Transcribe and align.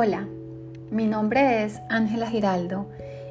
Hola, 0.00 0.28
mi 0.92 1.08
nombre 1.08 1.64
es 1.64 1.80
Ángela 1.88 2.30
Giraldo 2.30 2.86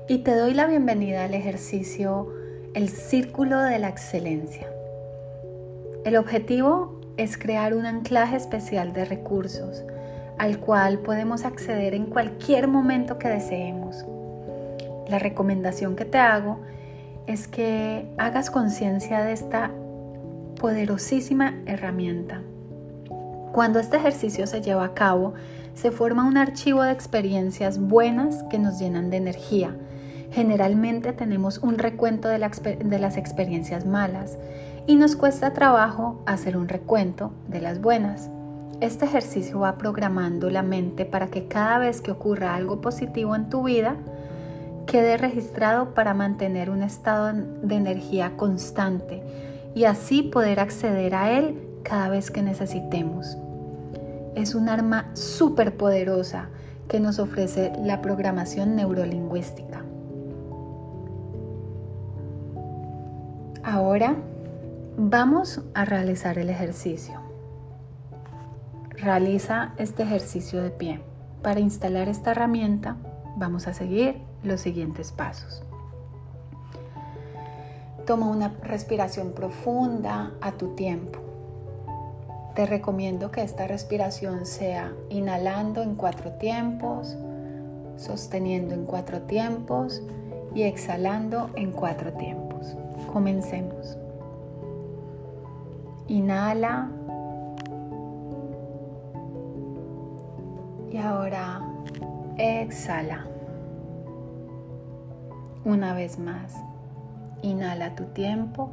y 0.10 0.18
te 0.18 0.36
doy 0.36 0.54
la 0.54 0.68
bienvenida 0.68 1.24
al 1.24 1.34
ejercicio 1.34 2.28
El 2.74 2.90
Círculo 2.90 3.62
de 3.62 3.80
la 3.80 3.88
Excelencia. 3.88 4.68
El 6.04 6.18
objetivo 6.18 7.00
es 7.16 7.38
crear 7.38 7.74
un 7.74 7.86
anclaje 7.86 8.36
especial 8.36 8.92
de 8.92 9.06
recursos 9.06 9.86
al 10.38 10.60
cual 10.60 11.00
podemos 11.00 11.46
acceder 11.46 11.94
en 11.94 12.08
cualquier 12.08 12.68
momento 12.68 13.18
que 13.18 13.30
deseemos. 13.30 14.04
La 15.08 15.20
recomendación 15.20 15.96
que 15.96 16.04
te 16.04 16.18
hago 16.18 16.60
es 17.28 17.48
que 17.48 18.10
hagas 18.18 18.52
conciencia 18.52 19.22
de 19.22 19.32
esta 19.32 19.72
poderosísima 20.60 21.62
herramienta. 21.66 22.42
Cuando 23.58 23.80
este 23.80 23.98
ejercicio 23.98 24.46
se 24.46 24.62
lleva 24.62 24.86
a 24.86 24.94
cabo, 24.94 25.34
se 25.74 25.90
forma 25.90 26.28
un 26.28 26.38
archivo 26.38 26.84
de 26.84 26.92
experiencias 26.92 27.80
buenas 27.80 28.44
que 28.52 28.60
nos 28.60 28.78
llenan 28.78 29.10
de 29.10 29.18
energía. 29.18 29.76
Generalmente 30.32 31.12
tenemos 31.12 31.58
un 31.58 31.80
recuento 31.80 32.28
de, 32.28 32.38
las 32.38 33.18
experiencias 33.18 33.84
malas 33.84 34.38
y 34.86 34.96
nos 34.96 35.16
cuesta 35.16 35.54
trabajo 35.54 36.22
hacer 36.28 36.56
un 36.56 36.68
recuento 36.68 37.32
de 37.48 37.60
las 37.60 37.82
buenas. 37.82 38.30
Este 38.80 39.06
ejercicio 39.06 39.62
va 39.62 39.80
programando 39.80 40.52
la 40.52 40.62
mente 40.62 41.06
para 41.06 41.30
que 41.30 41.48
cada 41.48 41.80
vez 41.80 42.00
que 42.00 42.12
ocurra 42.12 42.54
algo 42.54 42.80
positivo 42.80 43.36
en 43.36 43.50
tu 43.50 43.64
vida, 43.64 43.96
quede 44.86 45.18
registrado 45.18 45.96
para 45.96 46.14
mantener 46.14 46.70
un 46.70 46.84
estado 46.84 47.34
de 47.34 47.74
energía 47.74 48.38
constante 48.38 49.24
y 49.74 49.86
así 49.86 50.22
poder 50.22 50.60
acceder 50.60 51.16
a 51.16 51.32
él 51.32 51.60
cada 51.82 52.10
vez 52.10 52.30
que 52.30 52.44
necesitemos 52.44 53.36
es 54.38 54.54
un 54.54 54.70
arma 54.70 55.10
súper 55.14 55.78
poderosa 55.78 56.50
que 56.88 57.00
nos 57.00 57.18
ofrece 57.18 57.74
la 57.84 58.02
programación 58.02 58.76
neurolingüística. 58.76 59.84
Ahora 63.64 64.16
vamos 64.96 65.62
a 65.74 65.86
realizar 65.86 66.38
el 66.38 66.52
ejercicio. 66.52 67.20
Realiza 68.92 69.74
este 69.78 70.04
ejercicio 70.04 70.62
de 70.62 70.70
pie. 70.70 71.02
Para 71.42 71.60
instalar 71.60 72.08
esta 72.08 72.32
herramienta 72.32 72.96
vamos 73.38 73.68
a 73.68 73.74
seguir 73.74 74.22
los 74.44 74.62
siguientes 74.62 75.12
pasos. 75.12 75.64
Toma 78.06 78.30
una 78.30 78.50
respiración 78.62 79.32
profunda 79.34 80.34
a 80.42 80.52
tu 80.52 80.76
tiempo. 80.76 81.27
Te 82.58 82.66
recomiendo 82.66 83.30
que 83.30 83.44
esta 83.44 83.68
respiración 83.68 84.48
sea 84.48 84.92
inhalando 85.10 85.84
en 85.84 85.94
cuatro 85.94 86.32
tiempos, 86.40 87.16
sosteniendo 87.98 88.74
en 88.74 88.86
cuatro 88.86 89.22
tiempos 89.22 90.02
y 90.56 90.64
exhalando 90.64 91.52
en 91.54 91.72
cuatro 91.72 92.14
tiempos. 92.14 92.76
Comencemos. 93.14 94.00
Inhala. 96.08 96.90
Y 100.90 100.98
ahora 100.98 101.62
exhala. 102.40 103.28
Una 105.64 105.94
vez 105.94 106.18
más. 106.18 106.56
Inhala 107.44 107.94
tu 107.94 108.06
tiempo. 108.06 108.72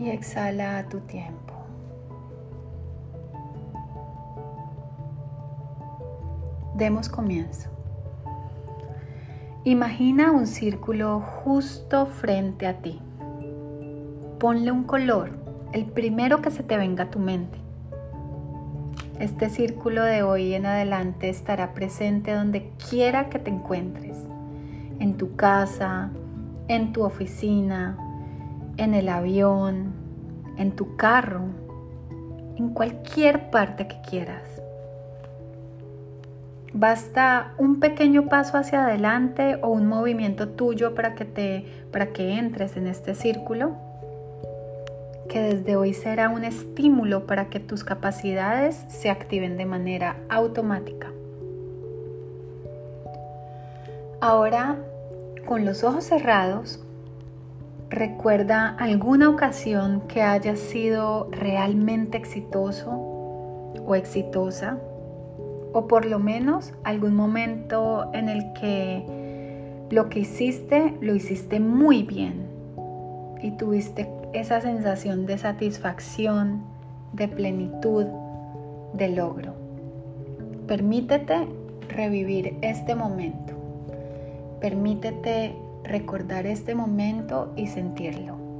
Y 0.00 0.08
exhala 0.08 0.78
a 0.78 0.88
tu 0.88 1.00
tiempo. 1.00 1.52
Demos 6.74 7.10
comienzo. 7.10 7.68
Imagina 9.64 10.30
un 10.30 10.46
círculo 10.46 11.20
justo 11.20 12.06
frente 12.06 12.66
a 12.66 12.78
ti. 12.80 12.98
Ponle 14.38 14.72
un 14.72 14.84
color, 14.84 15.32
el 15.74 15.84
primero 15.84 16.40
que 16.40 16.50
se 16.50 16.62
te 16.62 16.78
venga 16.78 17.04
a 17.04 17.10
tu 17.10 17.18
mente. 17.18 17.58
Este 19.18 19.50
círculo 19.50 20.02
de 20.02 20.22
hoy 20.22 20.54
en 20.54 20.64
adelante 20.64 21.28
estará 21.28 21.74
presente 21.74 22.32
donde 22.32 22.72
quiera 22.88 23.28
que 23.28 23.38
te 23.38 23.50
encuentres, 23.50 24.16
en 24.98 25.18
tu 25.18 25.36
casa, 25.36 26.08
en 26.68 26.94
tu 26.94 27.02
oficina, 27.02 28.09
en 28.80 28.94
el 28.94 29.10
avión, 29.10 29.92
en 30.56 30.72
tu 30.72 30.96
carro, 30.96 31.42
en 32.56 32.70
cualquier 32.70 33.50
parte 33.50 33.86
que 33.86 34.00
quieras. 34.08 34.48
Basta 36.72 37.52
un 37.58 37.78
pequeño 37.78 38.28
paso 38.28 38.56
hacia 38.56 38.84
adelante 38.84 39.58
o 39.62 39.68
un 39.68 39.86
movimiento 39.86 40.48
tuyo 40.48 40.94
para 40.94 41.14
que 41.14 41.26
te 41.26 41.66
para 41.92 42.06
que 42.12 42.38
entres 42.38 42.76
en 42.76 42.86
este 42.86 43.14
círculo 43.14 43.76
que 45.28 45.40
desde 45.42 45.76
hoy 45.76 45.92
será 45.92 46.30
un 46.30 46.44
estímulo 46.44 47.26
para 47.26 47.50
que 47.50 47.60
tus 47.60 47.84
capacidades 47.84 48.84
se 48.88 49.10
activen 49.10 49.58
de 49.58 49.66
manera 49.66 50.16
automática. 50.28 51.12
Ahora, 54.20 54.76
con 55.46 55.64
los 55.64 55.84
ojos 55.84 56.04
cerrados, 56.04 56.80
¿Recuerda 57.90 58.68
alguna 58.78 59.28
ocasión 59.28 60.02
que 60.02 60.22
haya 60.22 60.54
sido 60.54 61.28
realmente 61.32 62.16
exitoso 62.16 62.92
o 63.84 63.94
exitosa? 63.96 64.78
O 65.72 65.88
por 65.88 66.06
lo 66.06 66.20
menos 66.20 66.72
algún 66.84 67.16
momento 67.16 68.08
en 68.14 68.28
el 68.28 68.52
que 68.52 69.04
lo 69.90 70.08
que 70.08 70.20
hiciste 70.20 70.96
lo 71.00 71.16
hiciste 71.16 71.58
muy 71.58 72.04
bien 72.04 72.46
y 73.42 73.50
tuviste 73.52 74.08
esa 74.34 74.60
sensación 74.60 75.26
de 75.26 75.36
satisfacción, 75.38 76.62
de 77.12 77.26
plenitud, 77.26 78.06
de 78.92 79.08
logro. 79.08 79.54
Permítete 80.68 81.48
revivir 81.88 82.56
este 82.62 82.94
momento. 82.94 83.54
Permítete 84.60 85.56
recordar 85.84 86.46
este 86.46 86.74
momento 86.74 87.52
y 87.56 87.66
sentirlo. 87.66 88.50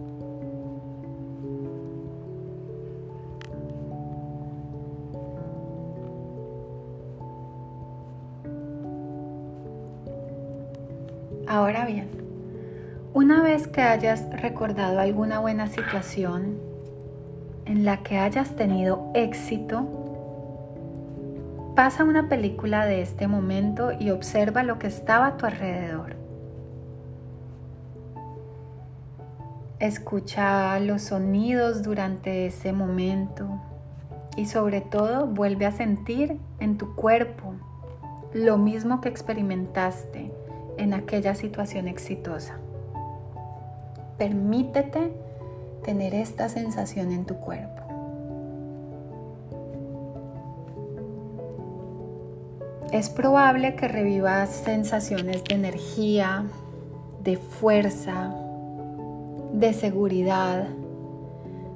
Ahora 11.46 11.84
bien, 11.84 12.08
una 13.12 13.42
vez 13.42 13.66
que 13.66 13.82
hayas 13.82 14.30
recordado 14.40 15.00
alguna 15.00 15.40
buena 15.40 15.66
situación 15.66 16.58
en 17.64 17.84
la 17.84 18.04
que 18.04 18.18
hayas 18.18 18.54
tenido 18.54 19.10
éxito, 19.14 19.84
pasa 21.74 22.04
una 22.04 22.28
película 22.28 22.86
de 22.86 23.02
este 23.02 23.26
momento 23.26 23.90
y 23.98 24.10
observa 24.10 24.62
lo 24.62 24.78
que 24.78 24.86
estaba 24.86 25.26
a 25.26 25.36
tu 25.36 25.46
alrededor. 25.46 26.19
Escucha 29.80 30.78
los 30.78 31.00
sonidos 31.00 31.82
durante 31.82 32.44
ese 32.44 32.74
momento 32.74 33.48
y 34.36 34.44
sobre 34.44 34.82
todo 34.82 35.26
vuelve 35.26 35.64
a 35.64 35.72
sentir 35.72 36.38
en 36.58 36.76
tu 36.76 36.94
cuerpo 36.94 37.54
lo 38.34 38.58
mismo 38.58 39.00
que 39.00 39.08
experimentaste 39.08 40.30
en 40.76 40.92
aquella 40.92 41.34
situación 41.34 41.88
exitosa. 41.88 42.58
Permítete 44.18 45.14
tener 45.82 46.14
esta 46.14 46.50
sensación 46.50 47.10
en 47.10 47.24
tu 47.24 47.36
cuerpo. 47.36 47.80
Es 52.92 53.08
probable 53.08 53.76
que 53.76 53.88
revivas 53.88 54.50
sensaciones 54.50 55.42
de 55.44 55.54
energía, 55.54 56.44
de 57.22 57.38
fuerza, 57.38 58.34
de 59.60 59.74
seguridad, 59.74 60.68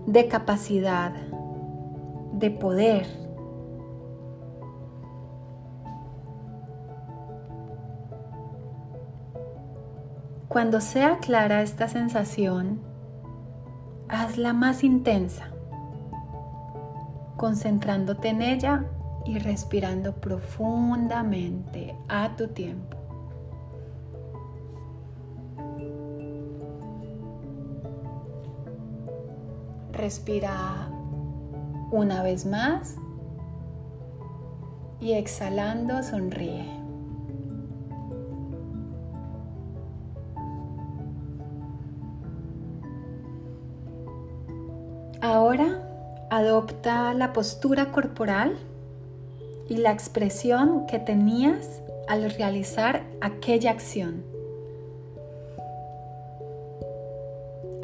de 0.07 0.27
capacidad, 0.27 1.13
de 2.33 2.51
poder. 2.51 3.07
Cuando 10.49 10.81
sea 10.81 11.19
clara 11.19 11.61
esta 11.61 11.89
sensación, 11.89 12.81
hazla 14.09 14.55
más 14.55 14.83
intensa, 14.83 15.51
concentrándote 17.37 18.29
en 18.29 18.41
ella 18.41 18.87
y 19.27 19.39
respirando 19.39 20.15
profundamente 20.23 21.95
a 22.09 22.35
tu 22.35 22.49
tiempo. 22.49 23.04
Respira 29.97 30.89
una 31.93 32.23
vez 32.23 32.47
más 32.47 32.97
y 35.01 35.13
exhalando 35.13 36.03
sonríe. 36.03 36.65
Ahora 45.21 46.27
adopta 46.31 47.15
la 47.15 47.33
postura 47.33 47.93
corporal 47.93 48.59
y 49.69 49.77
la 49.77 49.93
expresión 49.93 50.87
que 50.87 50.99
tenías 50.99 51.81
al 52.09 52.31
realizar 52.33 53.05
aquella 53.21 53.71
acción. 53.71 54.25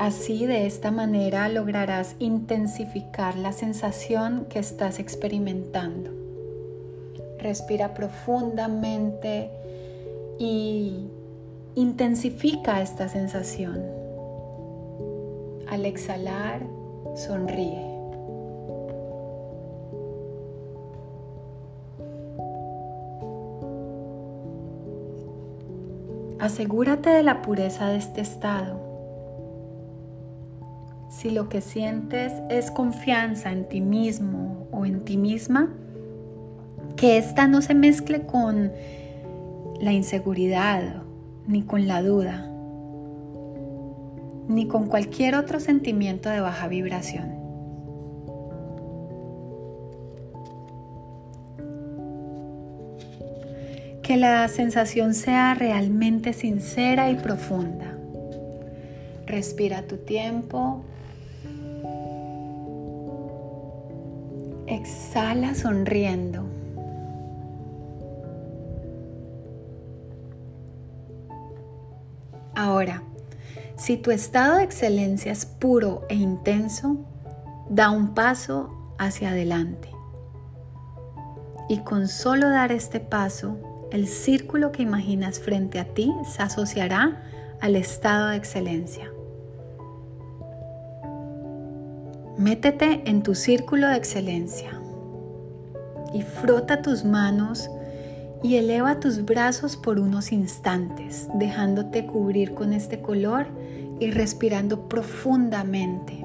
Así 0.01 0.47
de 0.47 0.65
esta 0.65 0.91
manera 0.91 1.47
lograrás 1.51 2.17
intensificar 2.21 3.37
la 3.37 3.53
sensación 3.53 4.47
que 4.49 4.59
estás 4.59 4.99
experimentando. 4.99 6.11
Respira 7.39 7.93
profundamente 7.93 9.51
y 10.39 11.11
intensifica 11.75 12.81
esta 12.81 13.11
sensación. 13.11 13.85
Al 15.69 15.85
exhalar, 15.85 16.63
sonríe. 17.15 17.85
Asegúrate 26.39 27.11
de 27.11 27.23
la 27.23 27.43
pureza 27.43 27.91
de 27.91 27.99
este 27.99 28.23
estado. 28.23 28.90
Si 31.21 31.29
lo 31.29 31.51
que 31.51 31.61
sientes 31.61 32.33
es 32.49 32.71
confianza 32.71 33.53
en 33.53 33.69
ti 33.69 33.83
mismo 33.83 34.67
o 34.73 34.87
en 34.87 35.05
ti 35.05 35.19
misma, 35.19 35.69
que 36.97 37.19
ésta 37.19 37.47
no 37.47 37.61
se 37.61 37.75
mezcle 37.75 38.23
con 38.23 38.73
la 39.83 39.93
inseguridad 39.93 41.03
ni 41.47 41.61
con 41.61 41.87
la 41.87 42.01
duda, 42.01 42.51
ni 44.49 44.67
con 44.67 44.87
cualquier 44.87 45.35
otro 45.35 45.61
sentimiento 45.61 46.31
de 46.31 46.41
baja 46.41 46.69
vibración. 46.69 47.39
que 54.03 54.17
la 54.17 54.49
sensación 54.49 55.13
sea 55.15 55.55
realmente 55.55 56.33
sincera 56.33 57.11
y 57.11 57.17
profunda. 57.17 57.97
Respira 59.27 59.83
tu 59.83 59.99
tiempo. 59.99 60.83
Exhala 64.81 65.55
sonriendo. 65.55 66.47
Ahora, 72.55 73.03
si 73.77 73.99
tu 73.99 74.11
estado 74.11 74.57
de 74.57 74.65
excelencia 74.65 75.33
es 75.33 75.45
puro 75.45 76.07
e 76.09 76.15
intenso, 76.15 76.97
da 77.69 77.91
un 77.91 78.15
paso 78.15 78.95
hacia 78.99 79.31
adelante. 79.31 79.91
Y 81.69 81.81
con 81.81 82.09
solo 82.09 82.49
dar 82.49 82.73
este 82.73 83.01
paso, 83.01 83.59
el 83.93 84.09
círculo 84.09 84.73
que 84.73 84.83
imaginas 84.83 85.41
frente 85.41 85.79
a 85.79 85.85
ti 85.85 86.11
se 86.25 86.43
asociará 86.43 87.23
al 87.61 87.77
estado 87.77 88.29
de 88.29 88.37
excelencia. 88.37 89.13
Métete 92.41 93.03
en 93.05 93.23
tu 93.23 93.35
círculo 93.35 93.89
de 93.89 93.97
excelencia 93.97 94.71
y 96.15 96.23
frota 96.23 96.81
tus 96.81 97.05
manos 97.05 97.69
y 98.43 98.57
eleva 98.57 98.99
tus 98.99 99.27
brazos 99.27 99.77
por 99.77 100.01
unos 100.01 100.33
instantes, 100.33 101.29
dejándote 101.35 102.07
cubrir 102.07 102.55
con 102.55 102.73
este 102.73 103.03
color 103.03 103.49
y 103.99 104.11
respirando 104.11 104.89
profundamente. 104.89 106.25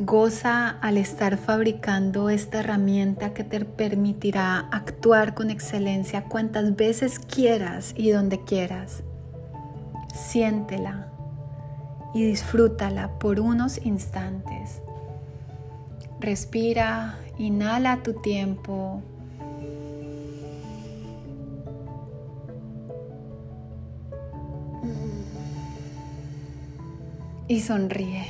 Goza 0.00 0.68
al 0.68 0.98
estar 0.98 1.38
fabricando 1.38 2.28
esta 2.28 2.60
herramienta 2.60 3.32
que 3.32 3.42
te 3.42 3.64
permitirá 3.64 4.68
actuar 4.70 5.32
con 5.32 5.48
excelencia 5.48 6.24
cuantas 6.24 6.76
veces 6.76 7.18
quieras 7.18 7.94
y 7.96 8.10
donde 8.10 8.44
quieras. 8.44 9.02
Siéntela 10.14 11.11
y 12.14 12.24
disfrútala 12.24 13.18
por 13.18 13.40
unos 13.40 13.84
instantes. 13.84 14.82
Respira, 16.20 17.18
inhala 17.38 18.02
tu 18.02 18.14
tiempo. 18.14 19.02
Y 27.48 27.60
sonríe. 27.60 28.24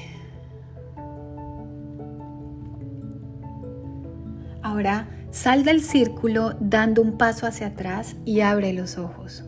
Ahora 4.62 5.06
sal 5.30 5.64
del 5.64 5.82
círculo 5.82 6.54
dando 6.60 7.02
un 7.02 7.18
paso 7.18 7.46
hacia 7.46 7.68
atrás 7.68 8.16
y 8.24 8.40
abre 8.40 8.72
los 8.72 8.96
ojos. 8.96 9.44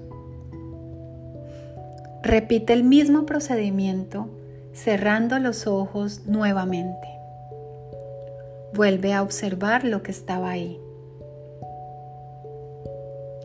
Repite 2.34 2.72
el 2.72 2.82
mismo 2.82 3.26
procedimiento 3.26 4.28
cerrando 4.72 5.38
los 5.38 5.68
ojos 5.68 6.22
nuevamente. 6.26 7.06
Vuelve 8.72 9.12
a 9.12 9.22
observar 9.22 9.84
lo 9.84 10.02
que 10.02 10.10
estaba 10.10 10.50
ahí. 10.50 10.80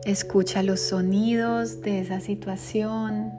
Escucha 0.04 0.64
los 0.64 0.80
sonidos 0.80 1.82
de 1.82 2.00
esa 2.00 2.18
situación 2.18 3.32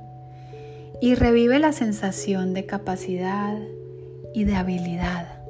y 1.02 1.16
revive 1.16 1.60
la 1.60 1.74
sensación 1.74 2.54
de 2.54 2.66
capacidad 2.66 3.58
y 4.34 4.46
de 4.46 4.56
habilidad. 4.56 5.41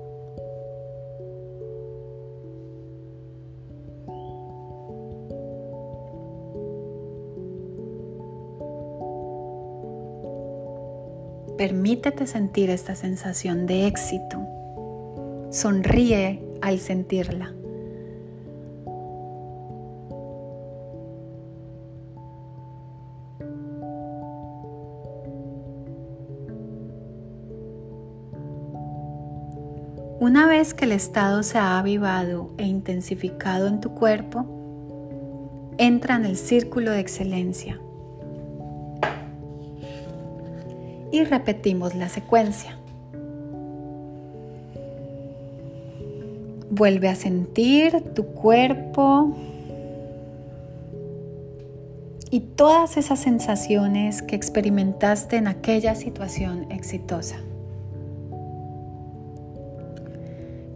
Permítete 11.62 12.25
sentir 12.25 12.72
esta 12.72 12.96
sensación 12.96 13.68
de 13.68 13.86
éxito. 13.86 14.39
Sonríe 15.51 16.44
al 16.60 16.80
sentirla. 16.80 17.53
Una 30.20 30.48
vez 30.48 30.74
que 30.74 30.86
el 30.86 30.94
estado 30.94 31.44
se 31.44 31.60
ha 31.60 31.77
avivado 31.77 32.56
e 32.58 32.65
intensificado 32.65 33.68
en 33.68 33.82
tu 33.82 33.94
cuerpo, 33.94 34.48
entra 35.77 36.15
en 36.15 36.25
el 36.25 36.38
círculo 36.38 36.89
de 36.89 37.01
excelencia 37.01 37.80
y 41.12 41.24
repetimos 41.24 41.96
la 41.96 42.10
secuencia. 42.10 42.77
Vuelve 46.70 47.10
a 47.10 47.15
sentir 47.15 48.01
tu 48.15 48.27
cuerpo 48.27 49.36
y 52.30 52.39
todas 52.39 52.96
esas 52.96 53.20
sensaciones 53.20 54.22
que 54.22 54.38
experimentaste 54.38 55.36
en 55.36 55.48
aquella 55.48 55.96
situación 55.96 56.72
exitosa. 56.72 57.36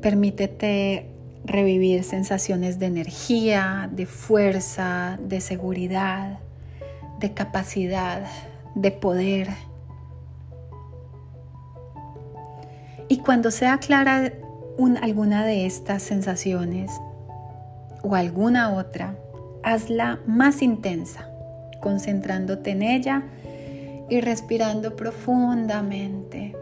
Permítete 0.02 1.08
revivir 1.46 2.04
sensaciones 2.04 2.78
de 2.78 2.88
energía, 2.88 3.90
de 3.92 4.06
fuerza, 4.06 5.18
de 5.22 5.40
seguridad, 5.40 6.40
de 7.20 7.34
capacidad, 7.34 8.28
de 8.76 8.92
poder 8.92 9.48
Y 13.08 13.18
cuando 13.18 13.52
sea 13.52 13.78
clara 13.78 14.34
alguna 15.02 15.46
de 15.46 15.66
estas 15.66 16.02
sensaciones 16.02 16.92
o 18.02 18.16
alguna 18.16 18.74
otra, 18.74 19.16
hazla 19.64 20.20
más 20.26 20.62
intensa, 20.62 21.30
concentrándote 21.82 22.72
en 22.72 22.82
ella 22.82 23.24
y 24.10 24.22
respirando 24.22 24.96
profundamente. 24.96 26.56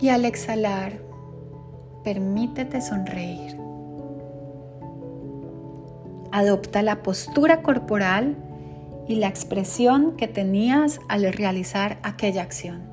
Y 0.00 0.08
al 0.10 0.26
exhalar, 0.26 0.92
permítete 2.04 2.80
sonreír. 2.80 3.56
Adopta 6.30 6.82
la 6.82 7.02
postura 7.02 7.62
corporal 7.62 8.36
y 9.08 9.16
la 9.16 9.28
expresión 9.28 10.16
que 10.16 10.28
tenías 10.28 10.98
al 11.08 11.30
realizar 11.32 11.98
aquella 12.02 12.42
acción 12.42 12.91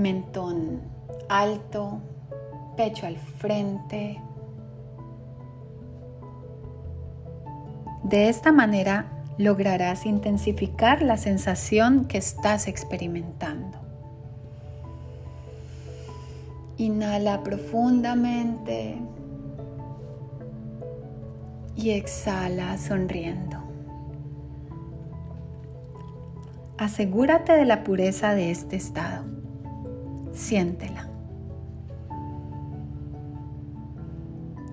mentón 0.00 0.80
alto, 1.28 2.00
pecho 2.76 3.06
al 3.06 3.16
frente. 3.16 4.20
De 8.02 8.28
esta 8.28 8.50
manera 8.50 9.24
lograrás 9.38 10.04
intensificar 10.06 11.02
la 11.02 11.16
sensación 11.16 12.06
que 12.06 12.18
estás 12.18 12.66
experimentando. 12.66 13.78
Inhala 16.76 17.42
profundamente 17.42 18.98
y 21.76 21.90
exhala 21.90 22.76
sonriendo. 22.76 23.58
Asegúrate 26.76 27.52
de 27.52 27.66
la 27.66 27.84
pureza 27.84 28.34
de 28.34 28.50
este 28.50 28.76
estado. 28.76 29.39
Siéntela. 30.40 31.06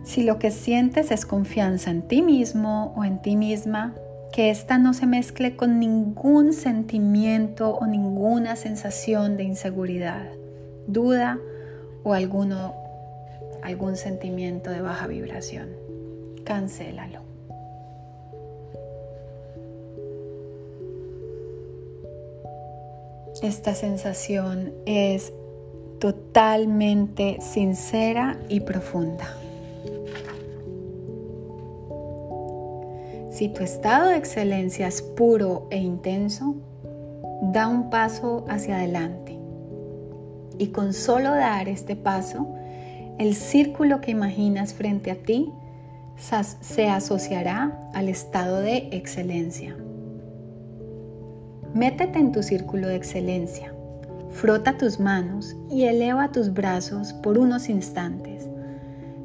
Si 0.03 0.24
lo 0.24 0.39
que 0.39 0.50
sientes 0.50 1.12
es 1.12 1.25
confianza 1.25 1.91
en 1.91 2.07
ti 2.07 2.21
mismo 2.21 2.93
o 2.95 3.03
en 3.03 3.21
ti 3.21 3.36
misma, 3.36 3.93
que 4.31 4.50
ésta 4.50 4.77
no 4.77 4.93
se 4.93 5.05
mezcle 5.05 5.57
con 5.57 5.77
ningún 5.79 6.53
sentimiento 6.53 7.75
o 7.75 7.86
ninguna 7.86 8.55
sensación 8.55 9.36
de 9.36 9.43
inseguridad, 9.43 10.29
duda 10.88 11.38
o 12.03 12.13
alguno, 12.13 12.74
algún 13.62 13.97
sentimiento 13.97 14.71
de 14.71 14.81
baja 14.81 15.05
vibración. 15.05 15.67
Cancélalo. 16.45 17.27
Esta 23.41 23.75
sensación 23.75 24.74
es 24.86 25.31
totalmente 25.99 27.37
sincera 27.41 28.39
y 28.49 28.61
profunda. 28.61 29.27
Si 33.29 33.49
tu 33.49 33.63
estado 33.63 34.09
de 34.09 34.17
excelencia 34.17 34.87
es 34.87 35.01
puro 35.01 35.67
e 35.69 35.77
intenso, 35.77 36.55
da 37.41 37.67
un 37.67 37.89
paso 37.89 38.45
hacia 38.49 38.77
adelante. 38.77 39.37
Y 40.57 40.67
con 40.67 40.93
solo 40.93 41.29
dar 41.29 41.69
este 41.69 41.95
paso, 41.95 42.47
el 43.19 43.35
círculo 43.35 44.01
que 44.01 44.09
imaginas 44.11 44.73
frente 44.73 45.11
a 45.11 45.15
ti 45.15 45.51
se 46.15 46.87
asociará 46.89 47.79
al 47.93 48.09
estado 48.09 48.59
de 48.59 48.89
excelencia. 48.91 49.75
Métete 51.75 52.17
en 52.17 52.31
tu 52.31 52.41
círculo 52.41 52.87
de 52.87 52.95
excelencia, 52.95 53.71
frota 54.29 54.77
tus 54.77 55.00
manos 55.00 55.55
y 55.69 55.84
eleva 55.84 56.31
tus 56.31 56.53
brazos 56.53 57.13
por 57.13 57.38
unos 57.38 57.69
instantes, 57.69 58.48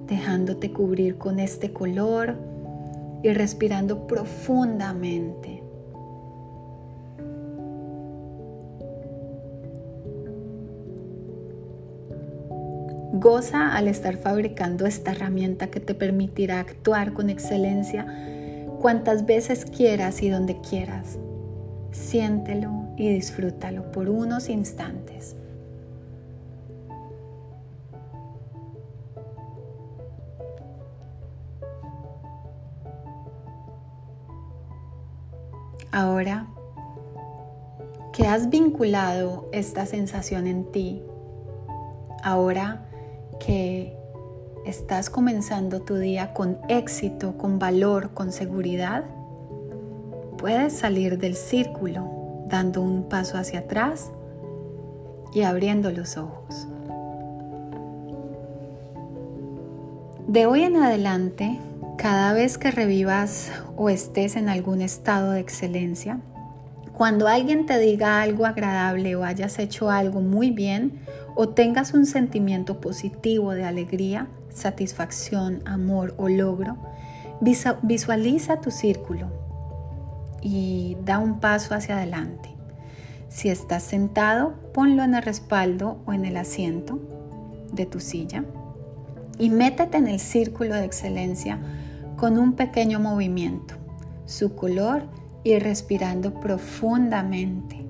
dejándote 0.07 0.73
cubrir 0.73 1.19
con 1.19 1.39
este 1.39 1.73
color 1.73 2.37
y 3.23 3.33
respirando 3.33 4.07
profundamente. 4.07 5.63
Goza 13.15 13.77
al 13.77 13.89
estar 13.89 14.17
fabricando 14.17 14.87
esta 14.87 15.13
herramienta 15.13 15.69
que 15.69 15.81
te 15.81 15.95
permitirá 15.95 16.59
actuar 16.61 17.13
con 17.13 17.31
excelencia 17.31 18.07
cuantas 18.81 19.27
veces 19.27 19.65
quieras 19.65 20.23
y 20.23 20.29
donde 20.29 20.61
quieras 20.61 21.19
siéntelo 21.93 22.82
y 22.97 23.09
disfrútalo 23.09 23.91
por 23.93 24.09
unos 24.09 24.49
instantes. 24.49 25.37
Ahora 35.91 36.47
que 38.13 38.27
has 38.27 38.49
vinculado 38.49 39.49
esta 39.53 39.85
sensación 39.85 40.47
en 40.47 40.71
ti, 40.73 41.03
ahora 42.23 42.87
que 43.39 43.97
estás 44.65 45.11
comenzando 45.11 45.81
tu 45.81 45.97
día 45.97 46.33
con 46.33 46.59
éxito, 46.69 47.37
con 47.37 47.59
valor, 47.59 48.15
con 48.15 48.33
seguridad, 48.33 49.05
puedes 50.39 50.73
salir 50.73 51.19
del 51.19 51.35
círculo 51.35 52.22
dando 52.53 52.83
un 52.83 53.09
paso 53.09 53.39
hacia 53.39 53.61
atrás 53.61 54.11
y 55.33 55.43
abriendo 55.43 55.91
los 55.91 56.19
ojos. 56.19 56.69
De 60.29 60.45
hoy 60.45 60.63
en 60.63 60.77
adelante, 60.77 61.59
cada 61.97 62.35
vez 62.35 62.59
que 62.59 62.71
revivas 62.71 63.51
o 63.75 63.89
estés 63.89 64.37
en 64.37 64.51
algún 64.51 64.83
estado 64.83 65.33
de 65.33 65.41
excelencia, 65.41 66.21
cuando 66.93 67.27
alguien 67.27 67.65
te 67.65 67.79
diga 67.79 68.21
algo 68.21 68.45
agradable 68.45 69.17
o 69.17 69.25
hayas 69.25 69.59
hecho 69.59 69.91
algo 69.91 70.21
muy 70.21 70.51
bien 70.51 71.01
o 71.35 71.49
tengas 71.49 71.95
un 71.95 72.05
sentimiento 72.05 72.83
positivo 72.83 73.53
de 73.53 73.65
alegría, 73.65 74.29
satisfacción, 74.51 75.63
amor 75.65 76.15
o 76.19 76.29
logro, 76.29 76.77
visualiza 77.41 78.61
tu 78.61 78.71
círculo 78.71 79.42
y 80.43 80.97
da 81.05 81.19
un 81.19 81.41
paso 81.41 81.75
hacia 81.75 81.97
adelante. 81.97 82.51
Si 83.29 83.49
estás 83.49 83.83
sentado, 83.83 84.55
ponlo 84.75 85.03
en 85.03 85.15
el 85.15 85.23
respaldo 85.23 86.03
o 86.05 86.13
en 86.13 86.25
el 86.25 86.37
asiento 86.37 86.99
de 87.73 87.87
tu 87.87 88.01
silla 88.01 88.45
y 89.39 89.51
métete 89.51 89.97
en 89.97 90.09
el 90.09 90.21
círculo 90.21 90.75
de 90.75 90.85
excelencia 90.85 91.59
con 92.17 92.39
un 92.39 92.53
pequeño 92.53 93.01
movimiento, 93.01 93.75
su 94.27 94.55
color 94.55 95.05
y 95.45 95.59
respirando 95.59 96.35
profundamente. 96.35 97.85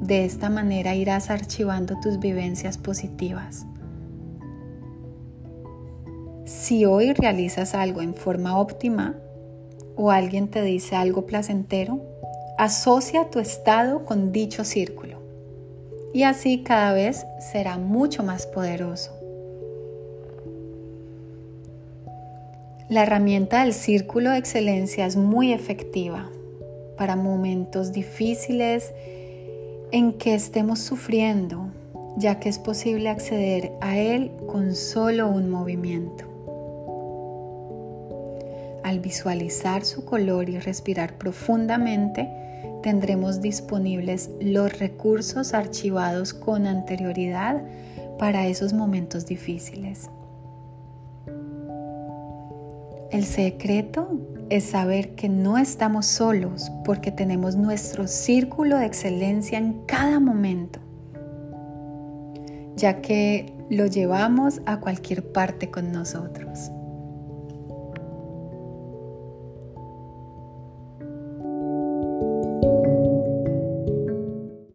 De 0.00 0.24
esta 0.24 0.48
manera 0.48 0.94
irás 0.94 1.30
archivando 1.30 2.00
tus 2.00 2.18
vivencias 2.18 2.78
positivas. 2.78 3.66
Si 6.46 6.84
hoy 6.84 7.12
realizas 7.12 7.74
algo 7.74 8.00
en 8.00 8.14
forma 8.14 8.58
óptima, 8.58 9.14
o 10.02 10.10
alguien 10.10 10.48
te 10.48 10.62
dice 10.62 10.96
algo 10.96 11.26
placentero, 11.26 12.00
asocia 12.56 13.28
tu 13.28 13.38
estado 13.38 14.06
con 14.06 14.32
dicho 14.32 14.64
círculo 14.64 15.18
y 16.14 16.22
así 16.22 16.62
cada 16.62 16.94
vez 16.94 17.26
será 17.52 17.76
mucho 17.76 18.22
más 18.22 18.46
poderoso. 18.46 19.12
La 22.88 23.02
herramienta 23.02 23.60
del 23.60 23.74
círculo 23.74 24.30
de 24.30 24.38
excelencia 24.38 25.04
es 25.04 25.16
muy 25.16 25.52
efectiva 25.52 26.30
para 26.96 27.14
momentos 27.14 27.92
difíciles 27.92 28.94
en 29.92 30.14
que 30.14 30.32
estemos 30.32 30.78
sufriendo, 30.78 31.66
ya 32.16 32.40
que 32.40 32.48
es 32.48 32.58
posible 32.58 33.10
acceder 33.10 33.72
a 33.82 33.98
él 33.98 34.30
con 34.46 34.74
solo 34.74 35.28
un 35.28 35.50
movimiento. 35.50 36.29
Al 38.90 38.98
visualizar 38.98 39.84
su 39.84 40.04
color 40.04 40.48
y 40.50 40.58
respirar 40.58 41.16
profundamente, 41.16 42.28
tendremos 42.82 43.40
disponibles 43.40 44.30
los 44.40 44.80
recursos 44.80 45.54
archivados 45.54 46.34
con 46.34 46.66
anterioridad 46.66 47.62
para 48.18 48.48
esos 48.48 48.72
momentos 48.72 49.26
difíciles. 49.26 50.10
El 53.12 53.24
secreto 53.24 54.08
es 54.48 54.64
saber 54.64 55.14
que 55.14 55.28
no 55.28 55.56
estamos 55.56 56.06
solos 56.06 56.72
porque 56.84 57.12
tenemos 57.12 57.54
nuestro 57.54 58.08
círculo 58.08 58.76
de 58.76 58.86
excelencia 58.86 59.56
en 59.56 59.84
cada 59.86 60.18
momento, 60.18 60.80
ya 62.74 63.00
que 63.00 63.54
lo 63.70 63.86
llevamos 63.86 64.60
a 64.66 64.80
cualquier 64.80 65.30
parte 65.30 65.70
con 65.70 65.92
nosotros. 65.92 66.72